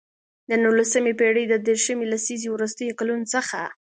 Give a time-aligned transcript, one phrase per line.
[0.49, 3.59] د نولسمې پېړۍ د دیرشمې لسیزې وروستیو کلونو څخه.